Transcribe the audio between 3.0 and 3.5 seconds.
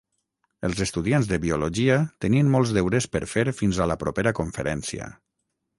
per fer